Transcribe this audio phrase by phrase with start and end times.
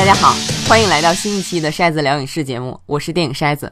[0.00, 0.32] 大家好，
[0.66, 3.70] 欢迎来到新一期的筛子聊影视节目，我是电影筛子。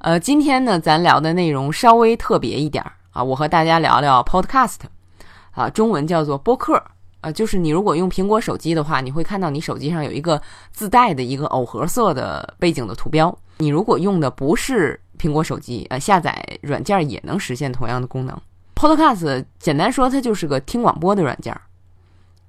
[0.00, 4.80] 呃，今天呢，咱聊的内容稍微特别一点啊，我和大家聊聊 Podcast，
[5.52, 6.82] 啊，中文叫做播客，
[7.22, 10.38] 啊，就是你如果用苹果手机的话，你会看到你手机上有一个
[10.72, 13.34] 自带的一个藕荷色的背景的图标。
[13.56, 18.38] 你如果用的不是苹果手机，呃，下载软件也能实现同样的功能。
[18.74, 21.58] Podcast 简单说，它就是个听广播的软件。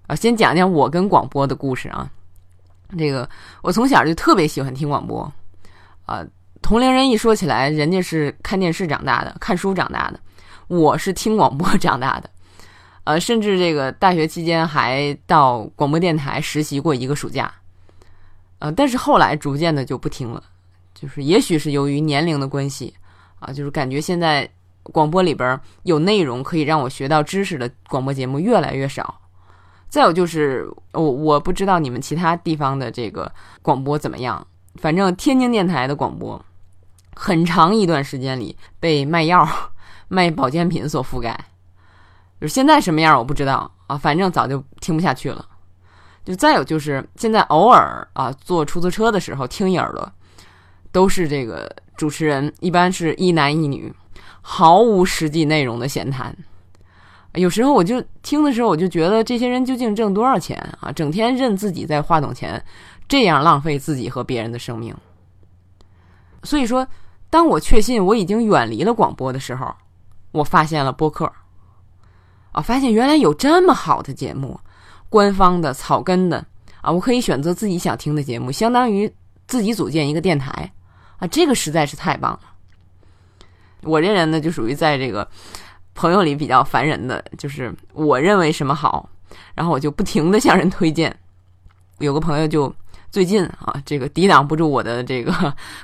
[0.07, 2.11] 啊，先讲讲我跟广播的故事啊。
[2.97, 3.27] 这个
[3.61, 5.31] 我从小就特别喜欢听广播，
[6.05, 6.25] 啊，
[6.61, 10.19] 同龄人一说起来，人家是看电视长大的，看书长大的，
[10.67, 12.29] 我是听广播 长大的，
[13.03, 17.53] 呃，甚至这个大学期间还到广播电台实习过一个暑假，
[18.59, 20.41] 呃，但是后来逐渐的就不听了，
[20.93, 22.93] 就是也许是由于年龄的关系，
[23.39, 24.49] 啊，就是感觉现在
[24.83, 29.19] 广播里边有内容可以让我学到知识的广播节目越来越少。
[29.89, 36.43] 再有就是，我我不知道你们其他地方的这个广播怎么样，反正天津电台的广播，
[37.15, 39.47] 很长一段时间里被卖药、
[40.09, 41.37] 卖保健品所覆盖。
[42.39, 45.43] 就是现在什么样我不知道啊，反正早就听不下去了。
[46.25, 50.11] 就再有就是现在偶尔啊坐出租车的时候听一耳朵，
[50.91, 53.91] 都是这个主持人，一般是一男一女，
[54.41, 56.35] 毫无实际内容的闲谈。
[57.37, 60.91] 有时候我就听的时候，我就觉得这些人究竟挣多少钱啊？
[60.91, 62.61] 整天任自己在话筒前
[63.07, 64.95] 这样浪费自己和别人的生命。
[66.43, 66.85] 所以说，
[67.29, 69.71] 当我确信我已经远离了广播的时候，
[70.31, 71.31] 我发现了播客。
[72.53, 74.59] 啊，发现原来有这么好的节目，
[75.09, 76.43] 官方的、草根的
[76.81, 79.11] 啊，我可以选择自己想听的节目，相当于
[79.45, 80.71] 自己组建一个电台
[81.17, 82.39] 啊，这个实在是太棒了。
[83.83, 85.27] 我这人呢，就属于在这个。
[85.97, 89.09] 朋友里比较烦人的就是我认为什么好，
[89.55, 91.13] 然后我就不停的向人推荐。
[91.97, 92.71] 有个朋友就
[93.09, 95.33] 最近啊，这个抵挡不住我的这个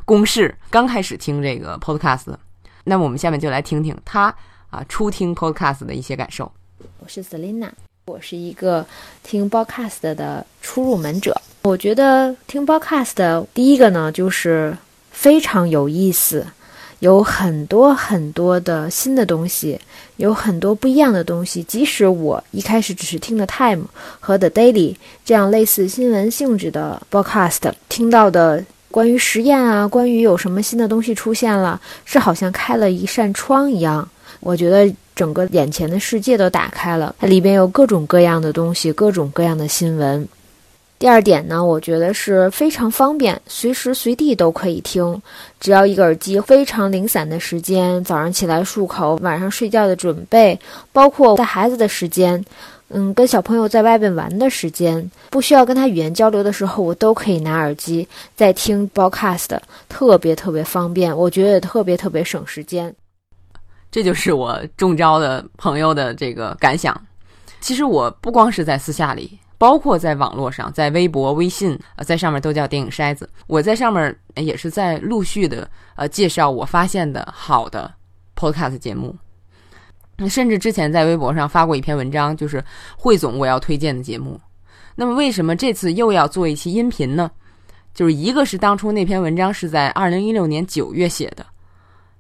[0.06, 2.34] 攻势，刚开始听这个 podcast。
[2.84, 4.34] 那么我们下面就来听听他
[4.70, 6.52] 啊初听 podcast 的一些感受。
[7.00, 7.72] 我是 Selina，
[8.06, 8.86] 我是一个
[9.24, 11.36] 听 podcast 的初入门者。
[11.64, 14.78] 我觉得听 podcast 第一个呢就是
[15.10, 16.46] 非常有意思。
[17.04, 19.78] 有很多很多的新的东西，
[20.16, 21.62] 有很多不一样的东西。
[21.64, 23.84] 即使我一开始只是听的《Time》
[24.22, 24.94] 和《The Daily》
[25.26, 34.08] 这样类似新闻性质的 Broadcast，听到的关于实验啊，关于有什么新的东西出现了，是好像开了一扇窗一样。
[34.40, 40.26] 我觉得整个眼前的世界都打开了，它里边有各种各样的东西，各种各样的新闻。
[41.04, 45.22] 第二点呢，我觉得是非常方便，随时随地都可以听，
[45.60, 50.58] 只要一个耳机，非常零散的时间，早上起来漱口，晚上睡觉的准备，
[50.94, 52.42] 包括带孩子的时间，
[52.88, 59.60] 嗯，跟小朋友在外边玩的时间，不需要跟他语言交流的时候，我都可以拿耳机在听 broadcast，
[59.90, 62.96] 特别特别方便，我觉得也特别特别省时间。
[63.92, 66.98] 这就是我中招的朋友的这个感想。
[67.60, 69.38] 其实我不光是在私下里。
[69.58, 73.30] 包括在网络上，在微博、微信，呃，在上面都叫电影筛子。
[73.48, 77.94] 我在上面也是在陆续的呃介绍我发现的好的
[78.36, 79.16] podcast 节目。
[80.30, 82.64] 甚至之前在微博上发过一篇文章，就是
[82.96, 84.40] 汇总我要推荐的节目。
[84.96, 87.32] 那么为什么这次又要做一期音频呢？
[87.94, 91.46] 就是一个是当初那篇文章是在二零一六年九月写的，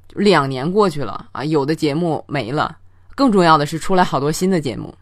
[0.10, 2.76] 两年过去了啊，有的节目没了，
[3.16, 4.94] 更重要的是出来好多新的节目。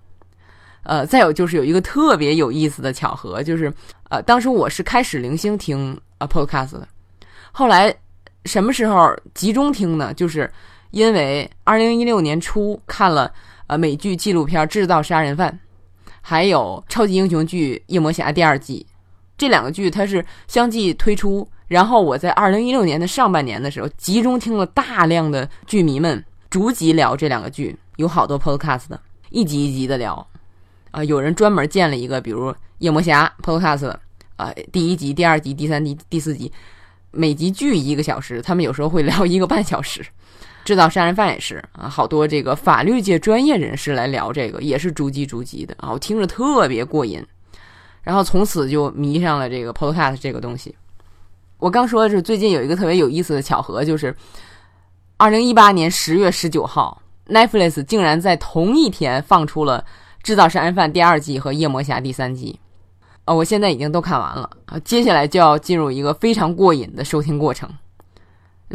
[0.83, 3.71] 呃，再有就是有一个特别有意思的巧合，就是
[4.09, 6.87] 呃，当时我是开始零星听啊 podcast 的，
[7.51, 7.93] 后来
[8.45, 10.13] 什么时候集中听呢？
[10.13, 10.51] 就是
[10.89, 13.31] 因为二零一六年初看了
[13.67, 15.51] 呃美剧纪录片《制造杀人犯》，
[16.19, 18.85] 还有超级英雄剧《夜魔侠》第二季，
[19.37, 28.99] 这两个剧它是相继推出，然后我在二零一六年的上半年的时候，集中听了大量的剧迷们逐集聊这两个剧，有好多 podcast 的，
[29.29, 30.27] 一集一集的聊。
[30.91, 33.95] 啊，有人专门建了一个，比如《夜魔侠》Podcast，
[34.35, 36.51] 啊，第一集、第二集、第三集、第四集，
[37.11, 40.05] 每集剧一个小时，他们有时候会 聊一个半小时。
[40.63, 47.25] 制造杀人犯也是啊，好多这个法律界专业人士来聊这个，也是逐集逐集的啊，我听着特别过瘾。
[48.03, 50.75] 然后从此就迷上了这个 Podcast 这个东西。
[51.57, 54.15] 我刚说的是最近有一个特别有意思的巧合，就是
[55.17, 59.85] 二零一八年十月十九号，Netflix 竟然在同一天放出了。
[60.23, 62.59] 制造杀人犯第二季和夜魔侠第三季，
[63.25, 67.69] 啊，我现在已经都看完了啊，接下来就要进入一个非常过瘾的收听过程，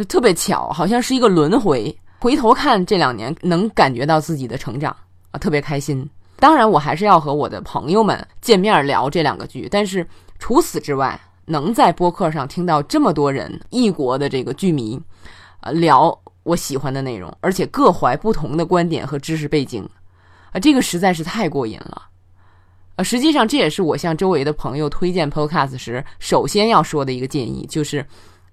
[0.09, 1.97] 特别巧，好像是一个轮回。
[2.19, 4.95] 回头看这两年，能感觉到自己的成长
[5.31, 6.09] 啊，特别开心。
[6.39, 10.07] 当然，我还是要和我的朋友们见面聊这两个剧，但是
[10.39, 15.01] 除此之外，能在播客上听到这么多人异国的这个剧迷，
[15.61, 19.89] 呃，聊我喜欢的内容，而且各怀不同的观点和知识背景，
[20.57, 22.09] 啊，这个实在是太过瘾了。
[22.95, 28.05] 呃，实际上这也是我向周围的朋友推荐 Podcast 时首先要说的一个建议，就是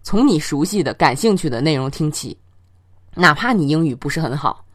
[0.02, 2.38] 从你熟悉的、感兴趣的内容听起，
[3.16, 4.66] 哪怕你英语不是很好，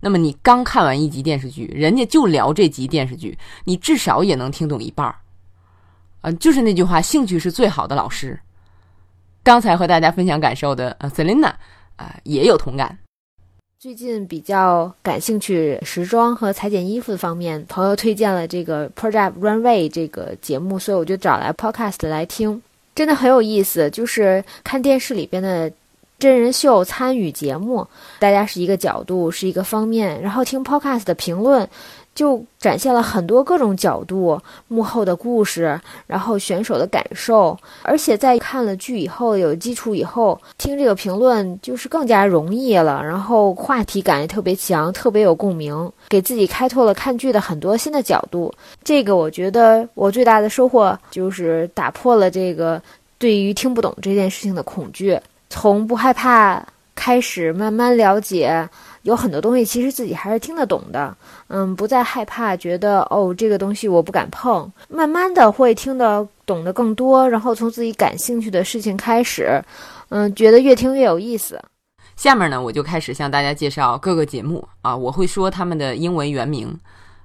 [0.00, 5.14] 那么你刚看完一集电视剧，人家就聊这集电视剧，你至少也能听懂一半儿。
[6.22, 8.40] 呃，就是那句话，兴趣是最好的老师。
[9.42, 11.52] 刚才和大家分享感受的呃 Selina
[11.96, 12.96] 啊，也有同感。
[13.82, 22.62] 最近比较感兴趣时装和裁剪衣服的方面，朋友推荐了这个 Project Runway 这个节目，所以我就找来 Podcast 来听，
[22.94, 23.90] 真的很有意思。
[23.90, 25.68] 就是看电视里边的
[26.16, 27.84] 真人秀参与节目，
[28.20, 31.68] 大家是一个角度，是一个方面，然后听 Podcast 的评论。
[32.14, 48.52] 就展现了很多各种角度幕后的故事，然后选手的感受，而且在看了剧以后有基础以后，听这个评论就是更加容易了，然后话题感也特别强，特别有共鸣，给自己开拓了看剧的很多新的角度。
[48.84, 52.80] 这个我觉得我最大的收获就是打破了这个
[53.18, 55.18] 对于听不懂这件事情的恐惧，
[55.48, 56.62] 从不害怕
[56.94, 58.68] 开始慢慢了解。
[59.02, 61.16] 有很多东西其实自己还是听得懂的，
[61.48, 69.62] 嗯，不再害怕，觉得哦这个东西我不敢碰，慢慢的会听得懂得更多，然后从自己感兴趣的事情开始，
[70.10, 71.60] 嗯，觉得越听越有意思。
[72.14, 76.78] 下面呢，我就开始向大家介绍各个节目啊，我会说他们的英文原名，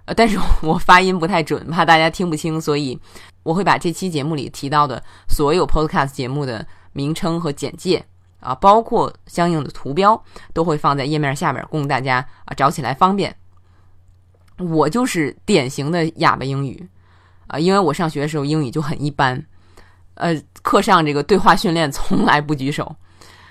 [0.05, 2.97] 呃，但是我发音不太准，怕大家听不清，所以
[3.43, 8.03] 我会把这期节目里提到的所有 Podcast 节目的名称和简介。
[8.39, 10.21] 啊，包括相应的图标
[10.53, 13.35] 都会放在页面下面，供大家啊找起来方便。
[14.59, 16.87] 我就是典型的哑巴英语
[17.47, 19.43] 啊，因为我上学的时候英语就很一般，
[20.15, 22.95] 呃，课上这个对话训练 从来不举手。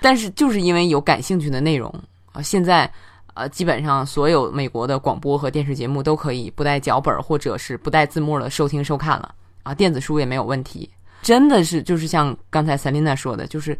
[0.01, 1.93] 但是就是因为有感兴趣的内容
[2.31, 2.91] 啊，现在
[3.33, 10.89] 呃基本上所有美国的广播和电视节目都可以不带脚本或者是不带字幕的收听收看了啊，电子书也没有问题。
[11.21, 13.77] 真的是就是像刚才 Selina 说的，就是。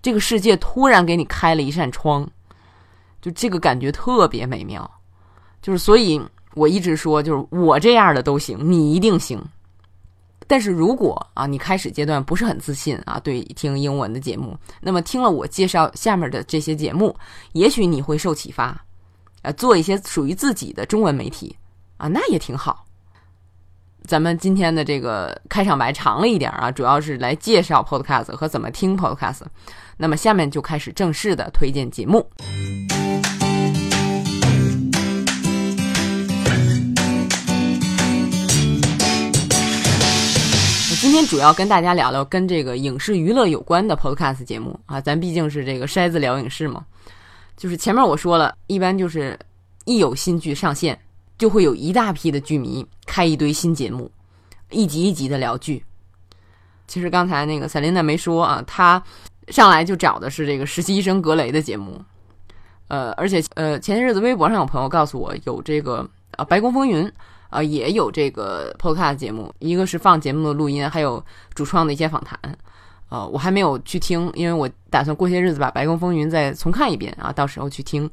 [0.00, 2.28] 这个世界突然给你开了一扇窗，
[3.20, 4.88] 就这个感觉特别美妙。
[5.60, 6.20] 就是所以
[6.54, 9.42] 我一直说，就是我这样的都行，你一定行。
[10.46, 17.14] 但是如果啊，你开始阶段不是很自信啊，对听英文的节目，那么听了我介绍下面的这些节目，
[17.52, 18.80] 也许你会受启发，
[19.42, 21.54] 啊，做一些属于自己的中文媒体
[21.98, 22.86] 啊，那也挺好。
[24.06, 29.42] 咱们今天的这个开场白长了一点啊，主要是来介绍 Podcast 和怎么听 Podcast。
[29.96, 32.26] 那么下面就开始正式的推荐节目。
[40.90, 46.84] 我今天主要跟大家聊聊跟这个影视娱乐有关的 Podcast 节目啊，咱毕竟是这个筛子聊影视嘛。
[47.56, 49.38] 就是前面我说了一般就是
[49.84, 50.98] 一有新剧上线，
[51.38, 54.10] 就会有一大批的剧迷开一堆新节目，
[54.70, 55.82] 一集一集的聊剧。
[56.86, 59.02] 其实刚才那个赛琳娜没说啊，她。
[59.50, 61.98] 上来就找的是这个实习医生格雷的节目，
[62.88, 67.10] 呃，而且呃，前些日子微博上有朋友告诉我有这个啊白宫风云
[67.48, 72.38] 啊也有这个 podcast 节目，一个是放节目的录音，还有主创的一些访谈，
[73.08, 78.10] 呃，我还没有去听，因为我打算过些日子把白宫风云再重看一遍啊，到时候去听。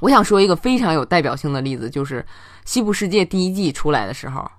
[0.00, 2.20] 我想说一个非常有代表性的例子，就是
[2.64, 4.50] 《西部世界》第一季出来的时候。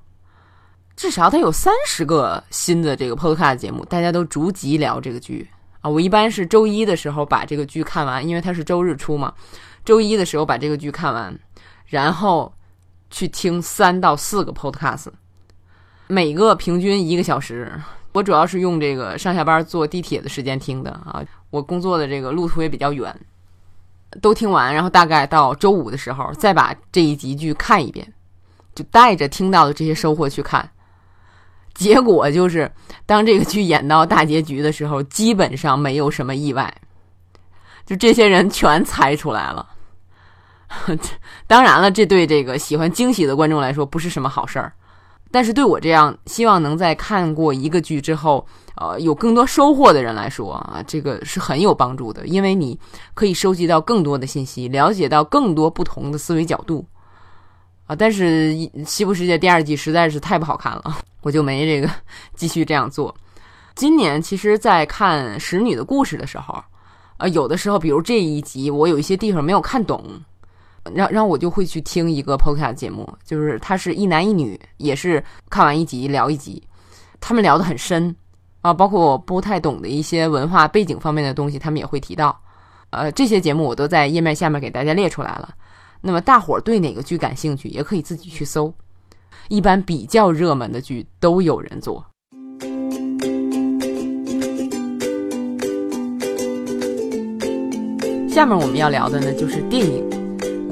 [0.95, 5.89] 至少它有三十个新的这个 podcast 节目，大家都逐集聊这个剧啊。
[5.89, 9.33] 我一般是周一的时候把这个剧看完，因为它是周日出嘛。
[9.83, 11.35] 周一的时候把这个剧看完，
[11.87, 12.53] 然后
[13.09, 15.07] 去听三到四个 podcast，
[16.07, 17.73] 每个平均一个小时。
[18.11, 21.23] 我主要是用这个上下班坐地铁的时间听的啊。
[21.49, 23.17] 我工作的这个路途也比较远，
[24.19, 28.11] 都听完，然后大概到周五的时候再把这一集剧看一遍，
[28.75, 30.69] 就带着听到的这些收获去看。
[31.73, 32.69] 结果就是，
[33.05, 36.73] 当这个剧演到大结局的时候，基本上没有什么意外，
[37.85, 39.69] 就这些人全猜出来了。
[41.47, 44.73] 当然了，这对这个喜欢惊喜的观众来说不是什么好事儿，
[45.31, 48.45] 但是对我这样希望能在看过一个剧之后，
[48.75, 52.77] 呃，有更多收获的人来说啊，这个是很有帮助的，因为你
[53.13, 56.85] 可以收集到更多的信息，了解到更多不同的思维角度。
[57.87, 58.51] 啊，但是
[58.85, 61.89] 《西部世界》第二季实在是太不好看了，我就没这个
[62.35, 63.13] 继续这样做。
[63.75, 66.61] 今年其实，在看《使女的故事》的时候，
[67.17, 70.03] 呃，有的时候，比如这一集，我有一些地方没有看懂，
[70.93, 76.61] 然然后我就会去听一个 podcast 节目，就是它是一男一女，也是看完一集聊一集，
[77.19, 78.15] 他们聊得很深
[78.61, 82.39] 啊，包括我不太懂的一些文化背景方面的东西，他们也会提到。
[82.89, 85.53] 呃，这些节目我都在页面下面给大家列出来了。
[86.01, 88.73] 那么大伙儿对哪个剧感兴趣，也可以自己去搜。
[89.47, 92.05] 一般比较热门的剧都有人做。
[98.27, 100.20] 下面我们要聊的呢，就是电影。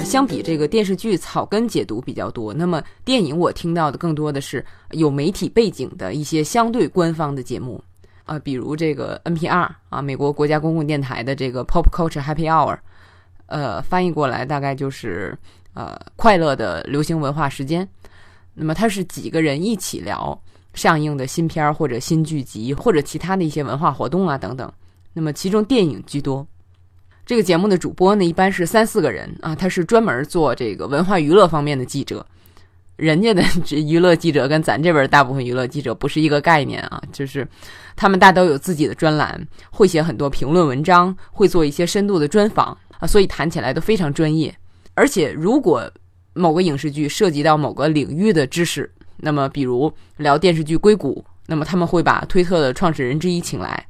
[0.10, 2.52] 相比这个电视剧，草根解读比较多。
[2.52, 7.80] 那么电影，我听到的更多的是有媒体背景的一些相对官方的节目。
[8.26, 12.80] 啊，比如这个 NPR 啊，美国国家公共电台的这个 Pop Culture Happy Hour，
[13.46, 15.38] 呃，翻译过来大概就是
[15.76, 17.88] 呃快乐的流行文化时间。
[18.56, 20.40] 那么它是几个人一起聊
[20.74, 24.72] 上映的新片儿或者新剧集或者其他的一些文化活动啊等等。
[25.14, 26.46] 那么其中电影居多。
[27.30, 32.26] 这个节目的主播呢，一般是三四个人啊，他是专门做这个文化娱乐方面的记者。
[32.96, 37.48] 人家的这娱乐记者跟咱这边大部分娱乐记者不是一个概念啊，就是
[37.96, 44.52] 他们大都有自己的专栏，会写很多评论文章，会做一些深度的专访啊，所以谈起来都非常专业。
[44.96, 45.88] 而且如果
[46.34, 53.86] 某个影视剧涉及到某个领域的知识，那么比如聊电视剧硅谷，那么他们会把推特的创始人之一请来，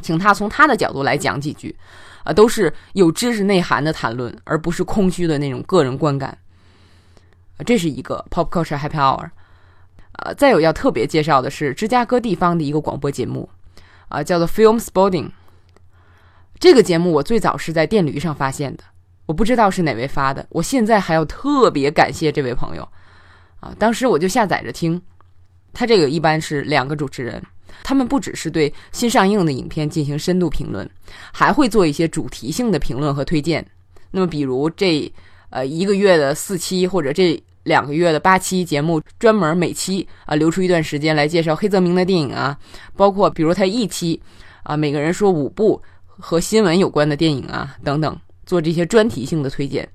[0.00, 1.76] 请他从他的角度来讲几句，
[2.24, 6.36] 啊，都是有知识内涵的谈论，而不是空虚的那种个人观感。
[7.64, 9.30] 这是一个 Pop Culture Happy Hour，
[10.24, 13.48] 呃，再有要特别介绍的是芝加哥地方的一个广播节目，
[14.08, 15.30] 啊，叫做 Film Spotting。
[16.58, 18.82] 这个节目我最早是在电驴上发现的，
[19.26, 22.88] 我不知道是哪位发的，我现在还要特别感谢这位朋友，
[23.60, 25.00] 啊，当时我就下载着听。
[25.72, 27.42] 他这个一般是两个主持人，
[27.82, 30.88] 他们不只是对新上映的影片进行深度评论，
[31.32, 33.64] 还会做一些主题性的评论和推荐。
[34.10, 35.12] 那么，比如这。
[35.50, 42.58] 呃，一个月的四期或者这两个月的八期节目，专门每期啊留出一段时间来介绍黑泽明的电影啊，
[42.96, 44.20] 包括比如他一期
[44.64, 49.88] 啊，每个人说五部和新闻有关的电影啊等等，做这些专题性的推荐。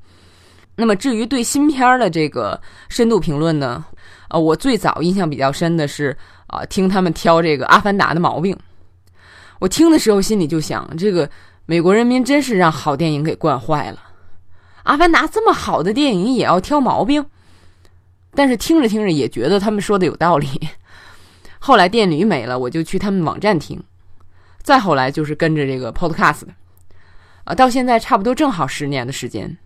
[0.78, 2.58] 那么至于对新片的这个
[2.88, 3.84] 深度评论呢，
[4.30, 6.16] 啊，我最早印象比较深的是
[6.50, 8.58] 啊，听他们挑这个《阿凡达》的毛病。
[9.60, 11.29] 我听的时候心里就想，这个
[11.65, 14.00] 美国人民真是让好电影给惯坏了。
[14.84, 17.25] 阿凡达这么好的电影也要挑毛病，
[18.34, 20.48] 但是听着听着也觉得他们说的有道理。
[21.60, 23.84] 后来电驴没了，我就去他们网站听，
[24.63, 26.44] 再后来就是跟着这个 Podcast，
[27.44, 29.58] 啊，到现在差不多正好十年的时间，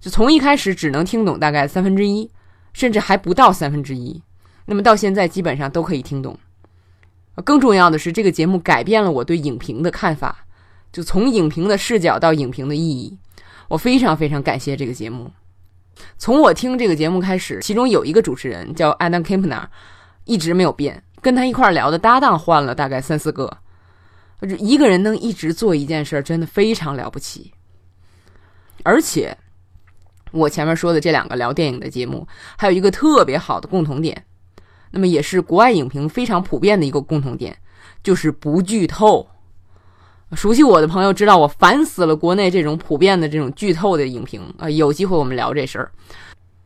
[0.00, 2.30] 就从一开始只能听懂大概三分之一，
[2.72, 4.22] 甚至还不到三分之一，
[4.66, 6.38] 那么到现在基本上都可以听懂。
[7.44, 10.44] 更重要的是，这个节目改变了我对影评的看法，
[10.92, 13.16] 就从影评的视角到影评的意义。
[13.68, 15.30] 我非常非常感谢这个节目。
[16.18, 19.64] 从我听这个节目开始，其中有一个主持人叫 Adam Kimpner，
[20.24, 21.02] 一直没有变。
[21.22, 23.58] 跟他一块聊的搭档换了大概三四个，
[24.58, 27.52] 一个人能一直做一件事，真的非常了不起。
[28.84, 29.36] 而且，
[30.30, 34.24] 我前面说的这两个聊电影的节目，还有一个特别好的共同点，
[34.90, 37.56] 那么也是国外影评非常普遍的一个共同点，
[38.02, 39.26] 就是不剧透。
[40.34, 44.68] 熟悉我的朋友知道，我烦死了国内这种普遍的这种剧透的影评啊！
[44.68, 45.90] 有机会我们聊这事儿。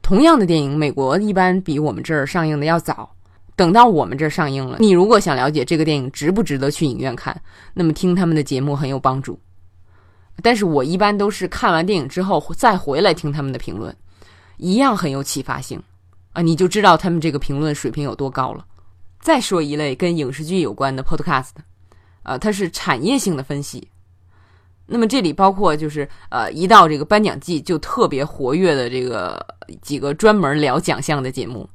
[0.03, 3.15] 同样的电影，美国一般比我们这儿上映的要早。
[3.57, 7.39] 等到我们这儿上映了，你如果想了解这个电影值不值得去影院看，
[7.75, 9.39] 那么听他们的节目很有帮助。
[10.43, 13.95] 但是我一般都是看完电影之后再回来听他们的评论，
[14.57, 15.79] 一样很有启发性
[16.33, 16.43] 啊！
[16.43, 18.65] 你就知道他们这个评论水平有多高了。
[19.21, 21.51] 再说一类跟影视剧有关的 Podcast。
[22.23, 23.89] 呃，它是产业性的分析，
[24.85, 29.45] 那么这里包括就是呃，一到这个颁奖季就特别活跃的这个
[29.81, 31.67] 几个专门聊奖项的节目，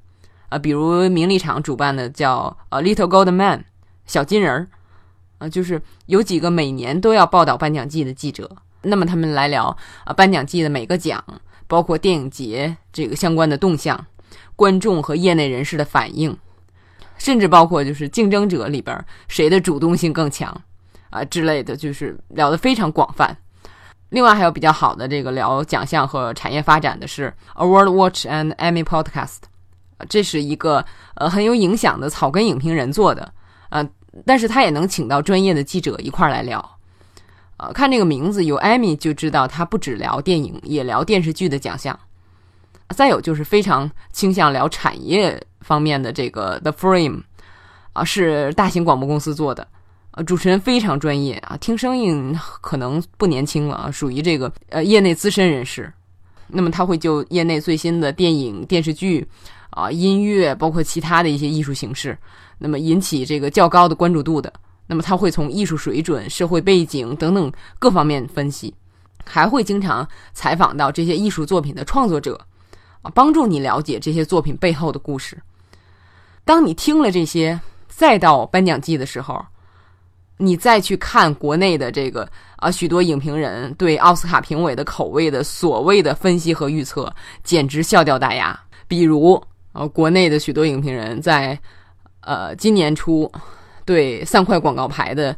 [0.49, 3.65] 啊，比如名利场主办的叫呃 Little Gold Man
[4.05, 4.67] 小金人儿，
[5.39, 8.47] 啊，就是有几个每年都要报道颁奖季的记者，
[8.83, 11.21] 那么他们来聊啊颁奖季的每个奖，
[11.65, 14.05] 包括电影节这个相关的动向，
[14.55, 16.37] 观众和业内人士的反应。
[17.17, 20.53] 甚至包括就是竞争者里边谁的主动性更强
[21.09, 23.35] 啊之类的，就是聊得非常广泛。
[24.09, 29.37] 另外还有比较好的这个聊奖项和产业发展的是 Award Watch and Emmy Podcast，
[30.09, 30.85] 这是一个
[31.15, 33.33] 呃很有影响的草根影评人做的
[33.69, 33.89] 呃，
[34.25, 36.77] 但是他也能请到专业的记者一块来聊。
[37.57, 41.97] 呃，看这个名字有 Emmy 就知道他不只聊电影，也聊电视剧的奖项。
[42.89, 45.41] 再有就是非常倾向聊产业。
[45.61, 47.23] 方面的这个 The Frame
[47.93, 49.67] 啊，是大型广播公司做的，
[50.11, 55.91] 呃，主持人非常专业啊，听声音可能不年轻了啊，属于这个呃业内资深人士。
[56.47, 59.27] 那么他会就业内最新的电影、电视剧
[59.71, 62.15] 啊音乐，包括其他的一些艺术形式，
[62.59, 64.53] 那么引起这个较高的关注度的。
[64.85, 68.71] 那么他会从艺术水准、社会背景等等各方面分析，
[69.25, 72.39] 还会经常采访到这些艺术作品的创作者，
[73.13, 75.37] 帮助你了解这些作品背后的故事。
[76.43, 79.45] 当你听了这些，再到颁奖季的时候，
[80.37, 88.59] 你再去看国内的这个啊许多影评人对奥斯卡评委的口味的所谓的分析和预测，简直笑掉大牙。
[88.87, 89.41] 比如，
[89.73, 91.59] 呃，国内的许多影评人在
[92.21, 93.31] 呃今年初。
[93.87, 95.37] 对三块广告牌的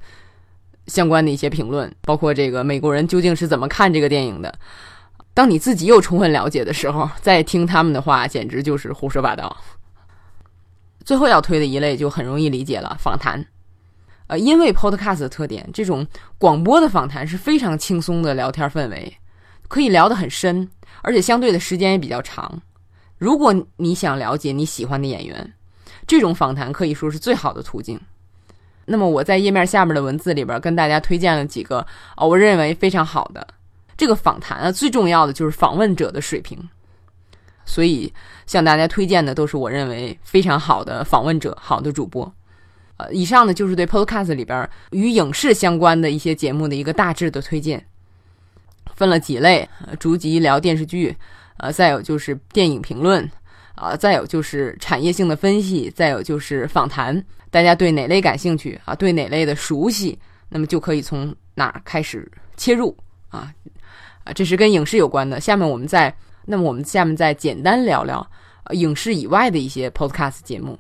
[0.86, 4.58] 相关的一些评论，包括这个美国人究竟是怎么看这个电影的？
[5.38, 9.56] 当你自己又充分了解的时候，再听他们的话，简直就是胡说八道。
[11.06, 13.46] 最后要推的一类就很容易理解了，访谈。
[14.25, 16.03] 呃，因为 Podcast 的特点，这种
[16.39, 19.15] 广播的访谈是非常轻松的聊天氛围，
[19.67, 20.67] 可以聊得很深，
[21.03, 22.60] 而且相对的时间也比较长。
[23.20, 25.53] 如果你想了解你喜欢的演员，
[26.08, 28.01] 这种访谈可以说是最好的途径。
[28.86, 33.48] 那么我在页面下面的文字里边跟大家推荐了几个啊，我认为非常好的
[33.98, 36.58] 这个访谈啊，最重要的就是访问者的水平，
[37.66, 38.13] 所以
[38.46, 42.32] 向大家推荐的都是我认为非常好的访问者、好的主播。
[42.98, 47.86] 呃，以上呢就是对 Podcast 里边与影视相关的一些节目的一个大致的推荐，
[48.96, 49.68] 分了几类，
[50.00, 51.16] 逐级聊电视剧，
[51.58, 53.30] 呃，再有就是电影评论，
[53.75, 57.24] 啊，再有就是产业性的分析，再有就是访谈。
[57.51, 58.96] 大家对哪类感兴趣啊？
[58.96, 60.18] 对哪类的熟悉，
[60.50, 62.96] 那么就可以从哪开始切入
[63.29, 63.51] 啊？
[64.24, 65.39] 啊，这是跟影视有关的。
[65.39, 66.15] 下面我们再，
[66.46, 68.25] 那么我们下面再简单聊聊
[68.72, 70.77] 影视以外的一些 podcast 节目。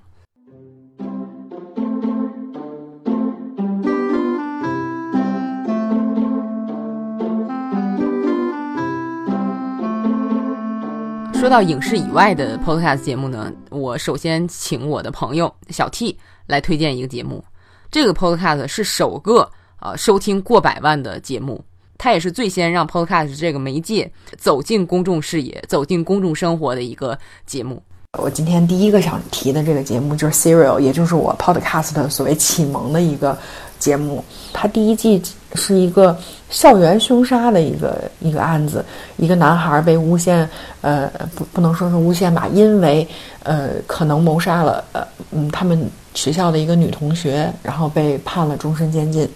[11.33, 16.17] 说到影视以外的 podcast 节目呢，我首先请我的朋友小 T。
[16.47, 17.43] 来推荐一个节目，
[17.91, 21.61] 这个 Podcast 是首个呃收听过百万的节目，
[21.97, 27.81] 它也是最先让 Podcast 这个媒介走进公众视野、走进公众生活的一个节目。
[28.19, 33.37] 我今天第一个想提的这个节目就是 Serial，也就是我 Podcast 所谓启蒙的一个
[33.79, 34.23] 节目。
[34.53, 35.21] 它第一季
[35.53, 36.17] 是一个
[36.49, 38.83] 校园凶杀的一个一个案子，
[39.17, 40.49] 一个男孩被诬陷，
[40.81, 43.07] 呃，不不能说是诬陷吧，因为
[43.43, 45.89] 呃可能谋杀了呃嗯他们。
[46.17, 49.29] 学校的一个女同学，然后被判了终身监禁。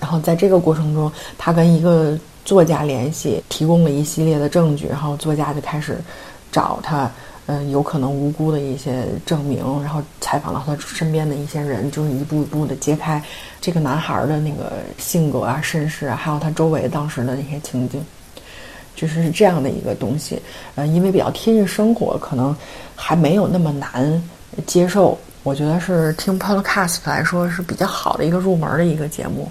[0.00, 4.86] 然后在这个过程中，他跟一个作家联系，提供了一系列的证据。
[4.86, 5.98] 然后作家就开始
[6.52, 7.10] 找他，
[7.46, 9.58] 嗯，有可能无辜的一些证明。
[9.82, 13.22] 然后采访了他身边的一些人，就是一步一步的揭开
[13.60, 18.04] 这个男孩的那个性格啊、身世啊，还有他周围当时的那些情景，
[18.94, 20.40] 就是是这样的一个东西。
[20.74, 22.54] 嗯，因为比较贴近生活，可能
[22.94, 24.22] 还没有那么难
[24.66, 25.18] 接受。
[25.42, 29.48] 我觉得是听 podcast 来说是比较好的一个入门的一个节目。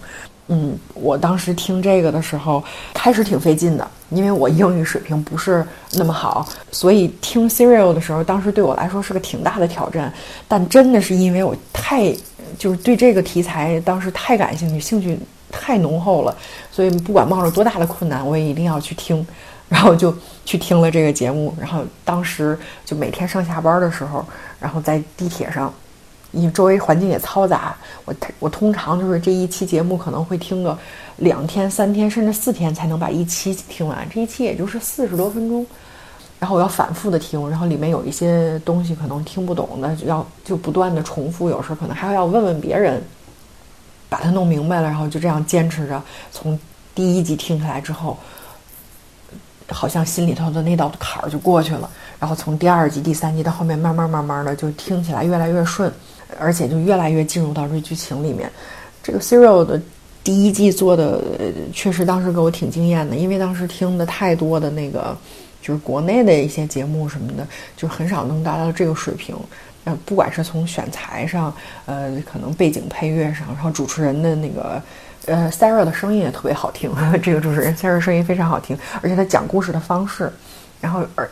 [0.47, 10.13] 嗯，我当时听这个的时候，开始挺费劲的，因为我英语水平不是那么好，所以听 Serial 的时候，当时对我来说是个挺大的挑战。
[10.47, 12.15] 但真的是因为我太
[12.59, 15.17] 就是对这个题材当时太感兴趣，兴趣
[15.51, 16.37] 太浓厚了，
[16.71, 19.25] 所以不管冒着多大的困难，我也一定要去听。
[19.67, 22.55] 然后就去听了这个节目，然后当时
[22.85, 24.23] 就每天上下班的时候，
[24.59, 25.73] 然后在地铁上。
[26.35, 30.77] 因为周围环境也嘈杂，我我通常就是这一期节目可能会听个
[31.17, 34.05] 两天、三天，甚至四天才能把一期听完。
[34.13, 35.65] 这一期也就是四十多分钟，
[36.37, 43.01] 然后我要反复的听，然后里面有一些东西可能听不懂的，要就不断的重复，有时候可能还要问问别人，
[44.09, 46.59] 把它弄明白了，然后就这样坚持着，从
[46.93, 48.17] 第一集听下来之后，
[49.69, 55.89] 好像心里头的那道坎儿就过去了，然后从第二集、第三集到后面，慢慢慢慢的就听起来越来越顺。
[56.39, 58.51] 而且就越来越进入到这剧情里面。
[59.03, 59.79] 这个 Siri 的
[60.23, 61.21] 第一季做的
[61.71, 65.15] 确实当时给我挺惊艳的，因为当时听的太多的那个
[65.61, 69.35] 就是国内的一些节目什么的，就很少能达到这个水平。
[69.83, 71.53] 呃，不管是从选材上，
[71.85, 74.81] 呃，可能背景配乐上，然后主持人的那个
[75.27, 76.91] 呃 Sarah 的声音也特别好听。
[77.21, 80.33] 这个主持人 Sarah 声音非常好听，而且他讲故事的方式，
[80.81, 81.29] 然后而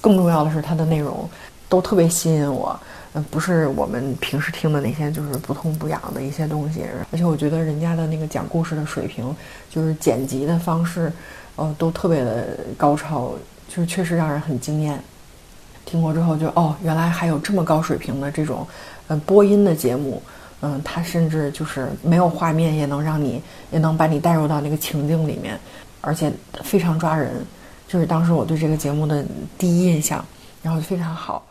[0.00, 1.30] 更重要的是他的内容
[1.68, 2.76] 都特别吸引我。
[3.14, 6.84] 嗯，不是我们平时听的那些，就是不痛不痒的一些东西。
[7.10, 9.34] 而且我觉得人家的那个讲故事的水平，
[9.68, 11.12] 就是剪辑的方式，
[11.56, 13.34] 呃，都特别的高超，
[13.68, 14.98] 就是确实让人很惊艳。
[15.84, 18.66] 听过之后就哦，原来还有这么高水平的这种，
[19.08, 20.22] 呃，播音的节目。
[20.64, 25.58] 嗯，它甚至就是没有画面也能让你，也能把你带入到那个情境里面，
[26.00, 27.44] 而且非常抓人。
[27.88, 29.24] 就是当时我对这个节目的
[29.58, 30.24] 第一印象，
[30.62, 31.44] 然后就非常好。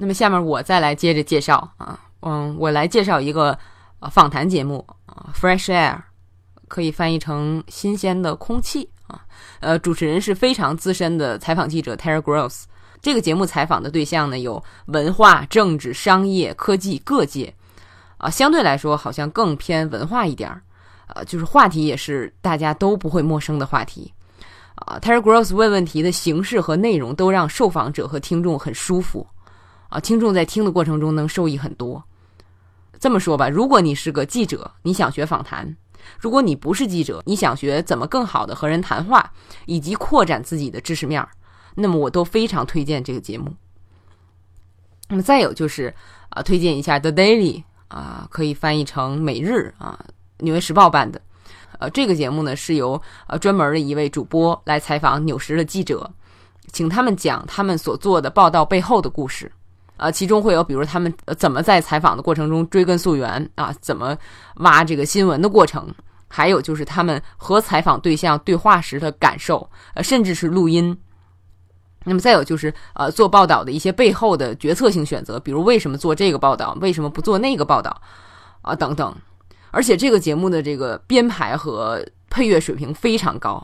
[0.00, 3.58] 那么下面我再来接着介绍啊，嗯，我来介绍一个
[3.98, 5.98] 呃访谈节目啊，Fresh Air，
[6.68, 9.20] 可以翻译成新鲜的空气啊。
[9.58, 12.62] 呃，主持人是非常资深的采访记者 Terry Gross。
[13.02, 17.52] 这个节目采访的对象呢有文化、政治、商业、科技各界
[18.18, 20.62] 啊，相对来说好像更偏文化一点儿。
[21.08, 24.12] 呃，就是话题也是大家都不会陌生的话题
[24.76, 24.96] 啊。
[25.00, 29.26] Terry Gross 问问题的形式和内容都让受访者和听众很舒服
[29.88, 32.02] 啊，听众在听的过程中能受益很多。
[33.00, 35.66] 这么说吧，如果你是个记者，你想学访谈；
[36.18, 39.32] 如果你不是记者，你想学怎么更好的和人谈话，
[39.66, 41.28] 以及扩展自己的知识面儿，
[41.74, 43.54] 那么我都非常推荐这个节目。
[45.08, 45.94] 那么再有就是
[46.30, 49.98] 啊，推荐一下 The Daily 啊，可以翻译成每日啊。
[50.44, 51.20] 《纽约时报》办的，
[51.78, 56.08] 呃，这个节目呢是由呃专门的一位主播来采访纽时的记者，
[56.72, 59.50] 请他们讲他们所做的报道背后的故事，
[59.98, 64.16] 呃，其中会有比如他们怎么在采访的过程中追根溯源啊，怎么
[64.56, 65.92] 挖这个新闻的过程，
[66.28, 70.96] 还有就是他们和采访对象对话时的感受，呃，甚至是录音。
[72.04, 78.00] 那么再有就是呃做报道的一些背后的决策性选择，比如为什么做这个报道，为什么不做那个报道，
[78.62, 79.14] 啊等等。
[79.70, 83.62] 而且这个节目的这个编排和配乐水平非常高，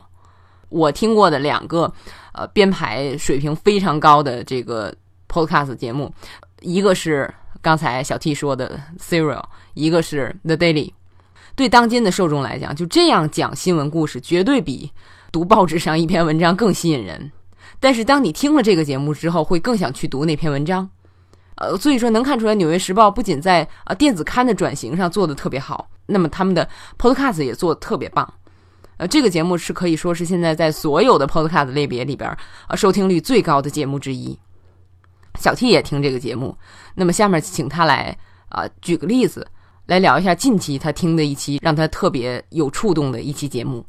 [0.69, 1.91] 我听过的两个
[2.33, 4.93] 呃编排水平非常高的这个
[5.35, 6.13] podcast 节目，
[6.61, 9.43] 一个是刚才小 T 说的 Serial，
[9.73, 10.93] 一个是 The Daily。
[11.55, 14.91] 对当今的受众来讲，就这样讲新闻故事，绝对比
[15.31, 17.29] 读报纸上一篇文章更吸引人。
[17.81, 20.89] 但是当你听了这个节目之后，会更想去读那篇文章。
[21.55, 26.67] 呃，所以说能看出来，《纽约时报》不仅在啊电子刊的转型上做的特别好，那么他们的
[26.97, 28.33] Podcast 也做的特别棒。
[28.97, 32.29] 呃，这个节目是可以说是现在在所有的 Podcast 类别里边
[32.67, 34.37] 啊收听率最高的节目之一。
[35.39, 36.55] 小 T 也听这个节目，
[36.95, 38.17] 那么下面请他来
[38.49, 39.47] 啊举个例子，
[39.85, 43.85] 来聊一下近期他听的一期让他特别有触动的一期节目。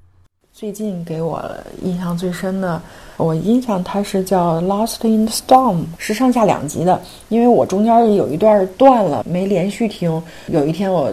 [0.52, 1.44] 最近给我
[1.82, 2.80] 印象最深的，
[3.18, 6.98] 我印象它是叫《Lost in the Storm》，是上下两集的。
[7.28, 10.10] 因为我中间有一段断了，没连续听。
[10.46, 11.12] 有一天我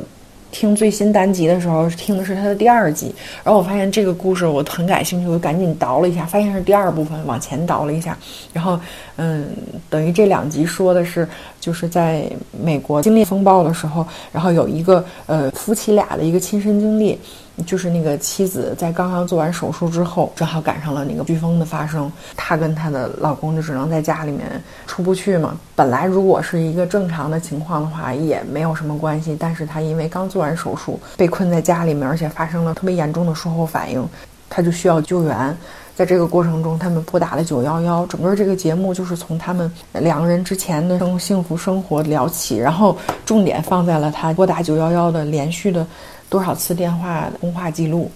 [0.54, 3.14] 听最新单集的时候，听的是他的第二集，
[3.44, 8.16] 然后我发现这个故事我很感兴趣，我就赶紧倒了一下，发现是第二部分，往前倒了一下。
[8.54, 8.80] 然后，
[9.16, 9.48] 嗯，
[9.90, 11.28] 等于这两集说的是，
[11.60, 12.24] 就是在
[12.64, 17.20] 美国经历风暴的时候，然后有一个呃夫妻俩的一个亲身经历。
[17.66, 25.56] 就是那个妻子在刚刚做完手术之后，正好赶上了那个飓风的发生，她跟她的老公就只能在家里面出不去嘛。
[25.76, 29.38] 本来如果是一个正常的情况的话，也没有什么关系。
[29.40, 34.04] 但是她因为刚做完手术，被困在家里面，而且发生了特别严重的术后反应，
[34.50, 35.58] 她就需要救援。
[35.96, 38.06] 在这个过程中，他们拨打了九幺幺。
[38.08, 45.86] 整个这个节目就是从他们两个人之前的生幸福生活聊起，然后重点放在了他拨打九幺幺的连续的。
[46.30, 48.10] 多少次电话通话记录，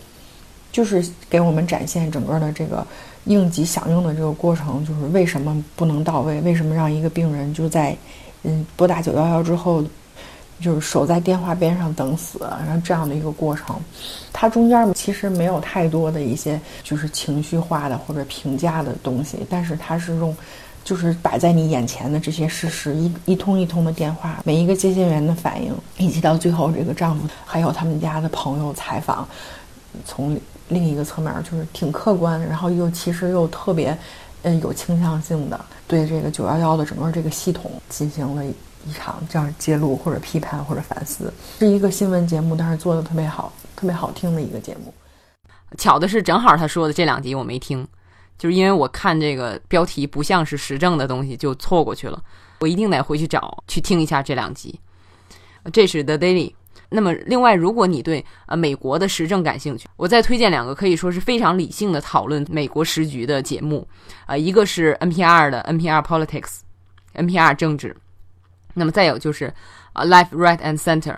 [0.71, 2.83] 就是给我们展现整个的这个
[3.25, 6.41] 应急响应的这个过程，就是为什么不能到位？
[6.41, 7.95] 为什么让一个病人就在
[8.41, 9.83] 嗯拨打九幺幺之后，
[10.59, 12.39] 就是守在电话边上等死？
[12.65, 13.75] 然后这样的一个过程，
[14.31, 20.35] 它中间其实没有太多的一些就是情绪化的或者评价的东西，但是它是用。
[20.83, 29.27] 就是摆在你眼前的这些事实，一一通一通的电话，每一个接线员的反应，以及到最后这个丈夫还有他们家的朋友采访，
[30.05, 30.39] 从
[30.69, 33.97] 另一个侧面就是挺客观，然后又其实又特别，
[34.43, 38.45] 嗯，有倾向性的对这个九幺幺的整个这个系统进行了
[38.87, 44.93] 一场这样揭露或者批判或者反思，是一个新闻节目，但是做的特别好，特别好听的一个节目。
[45.77, 47.85] 巧的是，正好他说的这两集我没听。
[48.37, 52.21] 就是因为我看这个标题不像是时政的东西，就错过去了。
[52.59, 54.79] 我一定得回去找去听一下这两集。
[55.73, 56.53] 这是 The Daily。
[56.89, 63.85] 那么，另外，如果你对呃美国的时政感兴趣，我再推荐两个可以说是非常理性的讨论美国时局的节目。
[64.27, 67.97] 啊，一个是 NPR 的 NPR Politics，NPR 政治。
[68.77, 69.51] 那么再有就是
[69.93, 71.15] 啊 Life Right and Center，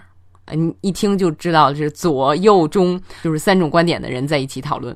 [0.53, 4.95] 你一听就知道是左右中就是三种观点的人在一起讨论。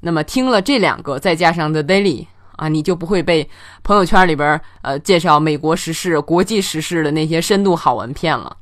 [0.00, 3.48] 那么听了这两个，再加上 The Daily 啊，你就不会被
[3.82, 8.54] 朋友圈里边呃介绍美国时事、国际时事的那些深度好文骗了。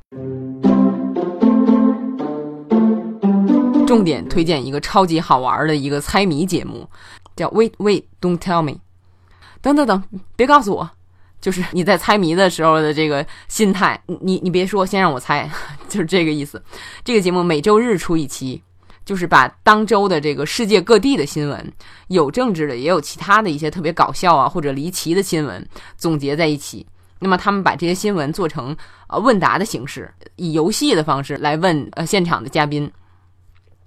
[3.85, 6.89] 重点推荐一个超级好玩的一个猜谜节目，
[7.35, 8.77] 叫 Wait Wait Don't Tell Me。
[9.61, 10.03] 等等等，
[10.37, 10.91] 别告诉我，
[11.43, 14.03] 就是你在猜谜的时候的这个心态。
[14.07, 15.51] 你你别说，先让我猜，
[15.91, 16.63] 就是这个意思。
[17.05, 18.63] 这个节目每周日出一期。
[19.05, 21.73] 就是把当周的这个世界各地的新闻，
[22.07, 26.87] 有政治的，也有其他的一些特别搞笑啊或者离奇的新闻，总结在一起，
[27.19, 28.75] 那么他们把这些新闻做成
[29.09, 32.89] 呃问答的形式，以游戏的方式来问呃现场的嘉宾。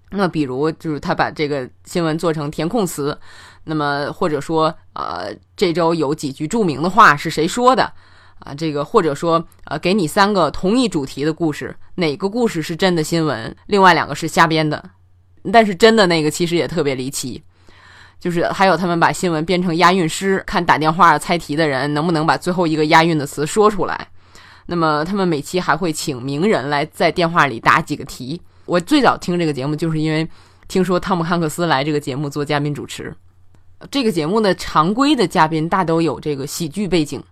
[0.10, 3.18] 那比如就是他把这个新闻做成填空词，
[3.66, 7.92] 那么或者说呃这周有几句著名的话是谁说的？
[8.40, 13.56] 啊，这个或者说，呃，给你三个同一主题的故事，哪个故事是真的新闻？
[13.68, 14.84] 另外两个是瞎编的，
[15.54, 17.42] 但是真的那个其实也特别离奇，
[18.20, 24.10] 就是还有他们把新闻编成押韵诗，看打电话猜题的人能不能把最后一个押韵的词说出来。
[24.68, 28.40] 那么他们每期还会请名人来在电话里答几个题。
[28.66, 30.28] 我最早听这个节目，就是因为
[30.68, 33.16] 听说汤姆汉克斯来这个节目做嘉宾主持。
[33.92, 37.24] 这个节目的常规的嘉宾大都有这个喜剧背景。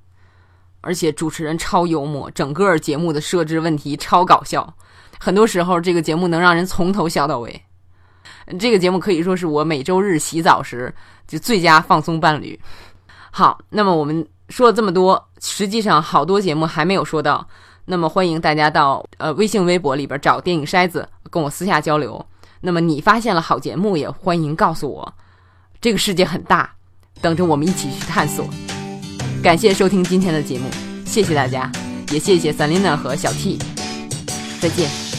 [0.85, 4.73] 而且主持人超幽默，整个节目的设置问题超搞笑，
[5.17, 7.63] 很多时候这个节目能让人从头笑到尾。
[8.59, 10.93] 这个节目可以说是我每周日洗澡时
[11.25, 12.59] 就最佳放松伴侣。
[13.31, 17.47] 好，那么我们说了这么多，实际上好多节目还没有说到，
[17.85, 22.23] 那么欢迎大家到呃微信、微博里边找电影筛子跟我私下交流。
[22.59, 25.13] 那么你发现了好节目，也欢迎告诉我。
[25.83, 26.73] 这个世界很大，
[27.19, 28.47] 等着我们一起去探索。
[29.43, 30.69] 感谢收听今天的节目，
[31.05, 31.69] 谢谢大家，
[32.09, 33.59] 也谢谢 Selina 和小 T，
[34.61, 35.12] 再见。